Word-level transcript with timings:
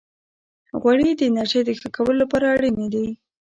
غوړې 0.81 1.11
د 1.15 1.21
انرژۍ 1.29 1.61
د 1.65 1.69
ښه 1.79 1.87
کولو 1.95 2.19
لپاره 2.21 2.45
اړینې 2.55 2.87
دي. 2.93 3.07